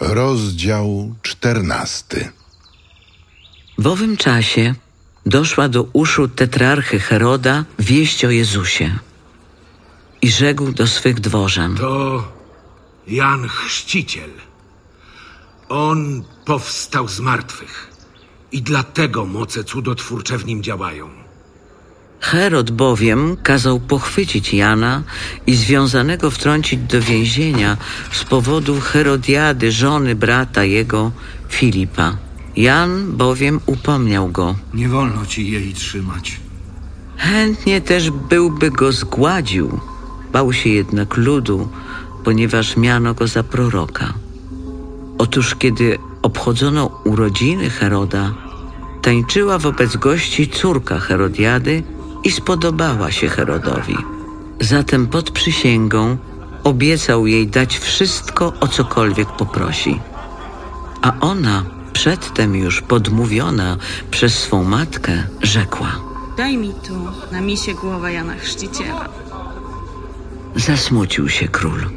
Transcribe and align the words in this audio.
Rozdział 0.00 1.14
czternasty. 1.22 2.32
W 3.78 3.86
owym 3.86 4.16
czasie 4.16 4.74
doszła 5.26 5.68
do 5.68 5.82
uszu 5.92 6.28
tetrarchy 6.28 7.00
Heroda 7.00 7.64
wieść 7.78 8.24
o 8.24 8.30
Jezusie 8.30 8.98
i 10.22 10.30
rzekł 10.30 10.72
do 10.72 10.86
swych 10.86 11.20
dworzan. 11.20 11.76
To 11.76 12.24
Jan 13.06 13.48
Chrzciciel. 13.48 14.30
On 15.68 16.24
powstał 16.44 17.08
z 17.08 17.20
martwych 17.20 17.90
i 18.52 18.62
dlatego 18.62 19.26
moce 19.26 19.64
cudotwórcze 19.64 20.38
w 20.38 20.46
nim 20.46 20.62
działają. 20.62 21.29
Herod 22.20 22.70
bowiem 22.70 23.36
kazał 23.42 23.80
pochwycić 23.80 24.54
Jana 24.54 25.02
i 25.46 25.54
związanego 25.54 26.30
wtrącić 26.30 26.80
do 26.80 27.00
więzienia 27.00 27.76
z 28.12 28.24
powodu 28.24 28.80
Herodiady, 28.80 29.72
żony 29.72 30.14
brata 30.14 30.64
jego, 30.64 31.12
Filipa. 31.48 32.16
Jan 32.56 33.12
bowiem 33.12 33.60
upomniał 33.66 34.28
go. 34.28 34.54
Nie 34.74 34.88
wolno 34.88 35.26
ci 35.26 35.50
jej 35.50 35.72
trzymać. 35.72 36.40
Chętnie 37.16 37.80
też 37.80 38.10
byłby 38.10 38.70
go 38.70 38.92
zgładził. 38.92 39.80
Bał 40.32 40.52
się 40.52 40.70
jednak 40.70 41.16
ludu, 41.16 41.68
ponieważ 42.24 42.76
miano 42.76 43.14
go 43.14 43.26
za 43.26 43.42
proroka. 43.42 44.14
Otóż 45.18 45.54
kiedy 45.54 45.98
obchodzono 46.22 47.00
urodziny 47.04 47.70
Heroda, 47.70 48.34
tańczyła 49.02 49.58
wobec 49.58 49.96
gości 49.96 50.48
córka 50.48 50.98
Herodiady 50.98 51.82
i 52.24 52.30
spodobała 52.30 53.10
się 53.10 53.28
Herodowi. 53.28 53.96
Zatem 54.60 55.06
pod 55.06 55.30
przysięgą 55.30 56.16
obiecał 56.64 57.26
jej 57.26 57.46
dać 57.48 57.78
wszystko, 57.78 58.52
o 58.60 58.68
cokolwiek 58.68 59.28
poprosi. 59.28 60.00
A 61.02 61.12
ona, 61.20 61.64
przedtem 61.92 62.56
już 62.56 62.82
podmówiona 62.82 63.76
przez 64.10 64.38
swą 64.38 64.64
matkę, 64.64 65.24
rzekła– 65.42 65.92
Daj 66.40 66.56
mi 66.56 66.74
tu 66.74 66.94
na 67.32 67.40
misie 67.40 67.74
głowa 67.74 68.10
Jana 68.10 68.34
Chrzciciela. 68.34 69.08
Zasmucił 70.56 71.28
się 71.28 71.48
król, 71.48 71.90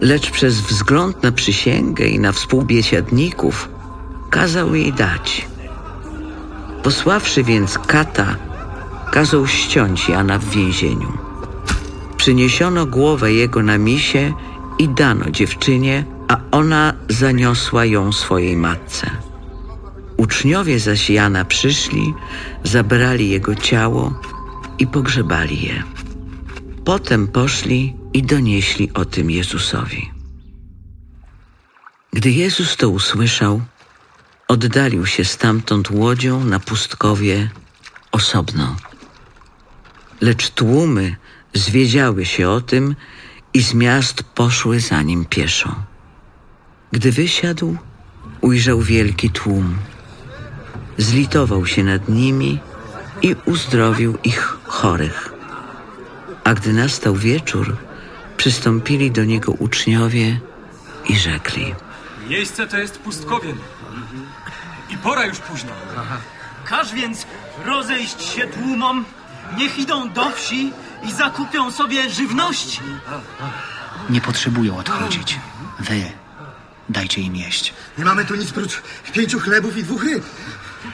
lecz 0.00 0.30
przez 0.30 0.60
wzgląd 0.60 1.22
na 1.22 1.32
przysięgę 1.32 2.06
i 2.06 2.18
na 2.18 2.32
współbiesiadników 2.32 3.68
kazał 4.30 4.74
jej 4.74 4.92
dać. 4.92 5.48
Posławszy 6.82 7.44
więc 7.44 7.78
kata, 7.78 8.36
kazał 9.16 9.46
ściąć 9.46 10.08
Jana 10.08 10.38
w 10.38 10.50
więzieniu. 10.50 11.12
Przyniesiono 12.16 12.86
głowę 12.86 13.32
jego 13.32 13.62
na 13.62 13.78
misie 13.78 14.34
i 14.78 14.88
dano 14.88 15.30
dziewczynie, 15.30 16.04
a 16.28 16.36
ona 16.50 16.94
zaniosła 17.08 17.84
ją 17.84 18.12
swojej 18.12 18.56
matce. 18.56 19.10
Uczniowie 20.16 20.80
zaś 20.80 21.10
Jana 21.10 21.44
przyszli, 21.44 22.14
zabrali 22.64 23.28
jego 23.28 23.54
ciało 23.54 24.20
i 24.78 24.86
pogrzebali 24.86 25.62
je. 25.62 25.82
Potem 26.84 27.28
poszli 27.28 27.96
i 28.12 28.22
donieśli 28.22 28.92
o 28.94 29.04
tym 29.04 29.30
Jezusowi. 29.30 30.10
Gdy 32.12 32.30
Jezus 32.30 32.76
to 32.76 32.88
usłyszał, 32.88 33.60
oddalił 34.48 35.06
się 35.06 35.24
stamtąd 35.24 35.90
łodzią 35.90 36.44
na 36.44 36.60
pustkowie 36.60 37.50
osobno. 38.12 38.76
Lecz 40.20 40.50
tłumy 40.50 41.16
zwiedziały 41.54 42.24
się 42.24 42.48
o 42.48 42.60
tym 42.60 42.96
i 43.54 43.62
z 43.62 43.74
miast 43.74 44.22
poszły 44.22 44.80
za 44.80 45.02
nim 45.02 45.24
pieszo. 45.24 45.74
Gdy 46.92 47.12
wysiadł, 47.12 47.76
ujrzał 48.40 48.80
wielki 48.80 49.30
tłum. 49.30 49.78
Zlitował 50.98 51.66
się 51.66 51.84
nad 51.84 52.08
nimi 52.08 52.60
i 53.22 53.36
uzdrowił 53.44 54.18
ich 54.24 54.56
chorych. 54.64 55.32
A 56.44 56.54
gdy 56.54 56.72
nastał 56.72 57.14
wieczór, 57.14 57.76
przystąpili 58.36 59.10
do 59.10 59.24
niego 59.24 59.52
uczniowie 59.52 60.40
i 61.08 61.16
rzekli: 61.16 61.74
Miejsce 62.28 62.66
to 62.66 62.78
jest 62.78 62.98
pustkowiem. 62.98 63.58
I 64.90 64.96
pora 64.96 65.26
już 65.26 65.38
późna. 65.38 65.72
Każ 66.64 66.94
więc 66.94 67.26
rozejść 67.64 68.22
się 68.22 68.46
tłumom, 68.46 69.04
niech 69.58 69.78
idą 69.78 70.10
do 70.10 70.30
wsi 70.30 70.72
i 71.02 71.12
zakupią 71.12 71.70
sobie 71.70 72.10
żywności. 72.10 72.80
Nie 74.10 74.20
potrzebują 74.20 74.76
odchodzić. 74.76 75.38
Wy 75.78 76.12
dajcie 76.88 77.20
im 77.20 77.36
jeść. 77.36 77.74
Nie 77.98 78.04
mamy 78.04 78.24
tu 78.24 78.34
nic 78.34 78.52
prócz 78.52 78.82
pięciu 79.12 79.40
chlebów 79.40 79.76
i 79.76 79.84
dwóch 79.84 80.04
ryb. 80.04 80.24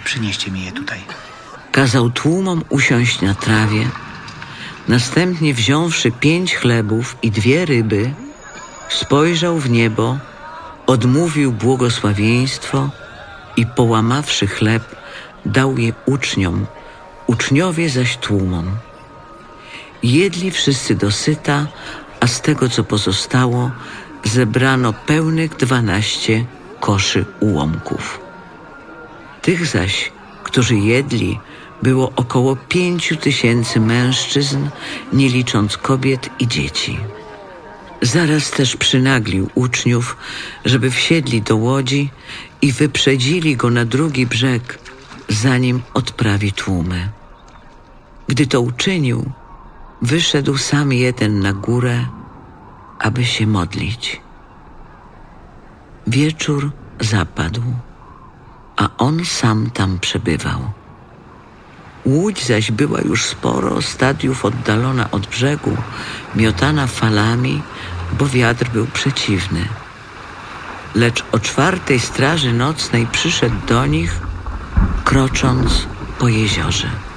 Przynieście 0.05 0.51
mi 0.51 0.65
je 0.65 0.73
tutaj. 0.73 1.01
Kazał 1.73 2.11
tłumom 2.11 2.65
usiąść 2.69 3.21
na 3.21 3.35
trawie, 3.35 3.89
następnie 4.89 5.55
wziąwszy 5.55 6.11
pięć 6.11 6.57
chlebów 6.57 7.17
i 7.23 7.31
dwie 7.31 7.65
ryby, 7.65 8.15
spojrzał 8.89 9.59
w 9.59 9.71
niebo, 9.71 10.19
odmówił 10.87 11.53
błogosławieństwo 11.53 12.91
i 13.57 13.67
połamawszy 13.67 14.47
chleb, 14.47 14.97
dał 15.47 15.79
je 15.79 15.93
uczniom, 16.07 16.67
uczniowie 17.33 17.91
zaś 17.91 18.17
tłumom. 18.17 18.67
Jedli 20.03 20.51
wszyscy 20.51 20.95
dosyta, 20.95 21.67
a 22.21 22.27
z 22.27 22.41
tego, 22.41 22.69
co 22.69 22.85
pozostało, 22.85 23.71
zebrano 24.25 24.93
pełnych 24.93 25.57
dwanaście 25.57 26.45
koszy 26.81 27.25
ułomków. 27.41 28.21
Tych 29.43 29.67
zaś, 29.67 30.13
którzy 30.45 30.77
jedli, 30.77 31.39
było 31.83 32.13
około 32.17 32.57
pięciu 32.57 33.17
tysięcy 33.17 33.81
mężczyzn, 33.81 34.69
nie 35.13 35.29
licząc 35.29 35.77
kobiet 35.77 36.31
i 36.39 36.49
dzieci. 36.49 36.99
Zaraz 38.03 38.51
też 38.51 38.77
przynaglił 38.77 39.51
uczniów, 39.55 40.17
żeby 40.65 40.91
wsiedli 40.91 41.43
do 41.43 41.57
łodzi 41.57 42.11
i 42.63 42.73
wyprzedzili 42.73 43.57
go 43.57 43.71
na 43.71 43.85
drugi 43.85 44.27
brzeg, 44.27 44.79
zanim 45.29 45.83
odprawi 45.95 46.53
tłumy. 46.53 47.22
Gdy 48.33 48.47
to 48.47 48.61
uczynił, 48.61 49.33
wyszedł 50.03 50.57
sam 50.57 50.93
jeden 50.93 51.41
na 51.41 51.53
górę, 51.53 52.07
aby 52.99 53.25
się 53.25 53.47
modlić. 53.47 54.21
Wieczór 56.07 56.71
zapadł, 57.01 57.63
a 58.77 58.89
on 58.99 59.25
sam 59.25 59.71
tam 59.71 59.99
przebywał. 59.99 60.61
Łódź 62.05 62.47
zaś 62.47 62.71
była 62.71 63.01
już 63.01 63.25
sporo 63.25 63.83
stadiów 63.83 64.45
oddalona 64.45 65.11
od 65.11 65.27
brzegu, 65.27 65.77
miotana 66.35 66.87
falami, 66.87 67.63
bo 68.19 68.27
wiatr 68.27 68.69
był 68.71 68.87
przeciwny. 68.87 69.69
Lecz 70.95 71.25
o 71.33 71.39
czwartej 71.39 72.01
straży 72.01 72.53
nocnej 72.53 73.07
przyszedł 73.07 73.57
do 73.67 73.87
nich, 73.87 74.21
krocząc 75.05 75.87
po 76.19 76.29
jeziorze. 76.29 77.12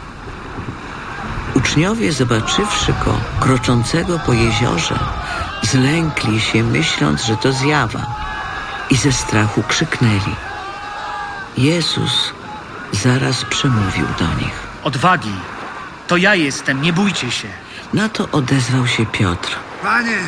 Uczniowie, 1.65 2.13
zobaczywszy 2.13 2.93
go 3.05 3.17
kroczącego 3.39 4.19
po 4.19 4.33
jeziorze, 4.33 4.99
zlękli 5.63 6.41
się, 6.41 6.63
myśląc, 6.63 7.23
że 7.23 7.37
to 7.37 7.51
zjawa, 7.51 8.05
i 8.89 8.95
ze 8.95 9.11
strachu 9.11 9.63
krzyknęli. 9.63 10.35
Jezus 11.57 12.33
zaraz 12.91 13.45
przemówił 13.45 14.05
do 14.19 14.25
nich. 14.25 14.67
Odwagi! 14.83 15.33
To 16.07 16.17
ja 16.17 16.35
jestem, 16.35 16.81
nie 16.81 16.93
bójcie 16.93 17.31
się. 17.31 17.47
Na 17.93 18.09
to 18.09 18.27
odezwał 18.31 18.87
się 18.87 19.05
Piotr. 19.05 19.55
Panie, 19.83 20.19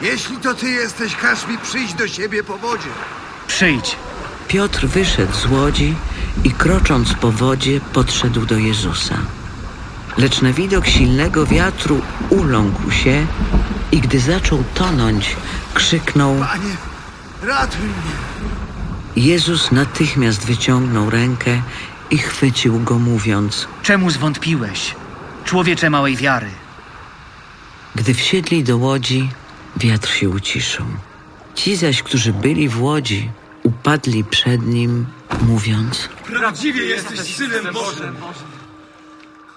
jeśli 0.00 0.36
to 0.36 0.54
ty 0.54 0.70
jesteś, 0.70 1.16
każ 1.16 1.46
mi 1.46 1.58
przyjść 1.58 1.94
do 1.94 2.08
siebie 2.08 2.44
po 2.44 2.58
wodzie. 2.58 2.90
Przyjdź. 3.46 3.96
Piotr 4.48 4.86
wyszedł 4.86 5.34
z 5.34 5.46
łodzi 5.46 5.94
i 6.44 6.50
krocząc 6.50 7.14
po 7.14 7.30
wodzie 7.30 7.80
podszedł 7.92 8.46
do 8.46 8.56
Jezusa. 8.56 9.14
Lecz 10.18 10.42
na 10.42 10.52
widok 10.52 10.86
silnego 10.86 11.46
wiatru 11.46 12.00
uląkł 12.30 12.90
się 12.90 13.26
i 13.92 14.00
gdy 14.00 14.20
zaczął 14.20 14.64
tonąć, 14.74 15.36
krzyknął: 15.74 16.36
Panie, 16.36 16.76
ratuj 17.42 17.86
mnie. 17.86 18.32
Jezus 19.16 19.72
natychmiast 19.72 20.46
wyciągnął 20.46 21.10
rękę 21.10 21.62
i 22.10 22.18
chwycił 22.18 22.80
go, 22.80 22.98
mówiąc: 22.98 23.68
Czemu 23.82 24.10
zwątpiłeś, 24.10 24.94
człowiecze 25.44 25.90
małej 25.90 26.16
wiary? 26.16 26.50
Gdy 27.94 28.14
wsiedli 28.14 28.64
do 28.64 28.76
łodzi, 28.76 29.30
wiatr 29.76 30.08
się 30.08 30.28
uciszył. 30.28 30.86
Ci 31.54 31.76
zaś, 31.76 32.02
którzy 32.02 32.32
byli 32.32 32.68
w 32.68 32.82
łodzi, 32.82 33.30
upadli 33.62 34.24
przed 34.24 34.66
nim, 34.66 35.06
mówiąc: 35.42 36.08
Prawdziwie 36.26 36.84
jesteś 36.84 37.20
synem 37.20 37.74
Bożym. 37.74 38.16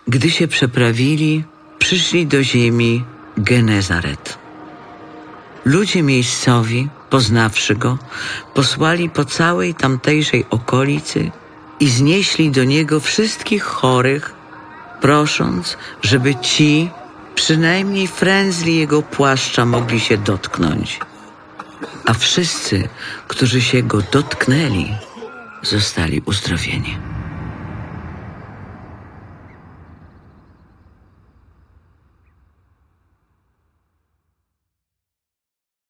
Gdy 0.08 0.32
się 0.32 0.48
przeprawili, 0.48 1.44
przyszli 1.80 2.28
do 2.28 2.44
ziemi 2.44 3.04
Genezaret. 3.38 4.38
Ludzie 5.66 6.04
miejscowi, 6.04 6.90
poznawszy 7.10 7.76
go, 7.76 7.98
posłali 8.54 9.10
po 9.10 9.26
całej 9.26 9.76
tamtejszej 9.76 10.46
okolicy 10.50 11.32
i 11.80 11.90
znieśli 11.90 12.52
do 12.52 12.64
niego 12.64 13.00
wszystkich 13.00 13.64
chorych, 13.64 14.34
prosząc, 15.02 15.78
żeby 16.02 16.36
ci 16.36 16.90
przynajmniej 17.36 18.08
frędzli 18.08 18.76
jego 18.76 19.02
płaszcza 19.02 19.66
mogli 19.66 20.00
się 20.00 20.18
dotknąć. 20.18 21.00
A 22.06 22.14
wszyscy, 22.14 22.90
którzy 23.28 23.62
się 23.62 23.84
go 23.84 24.02
dotknęli, 24.12 24.94
zostali 25.62 26.22
uzdrowieni. 26.26 27.15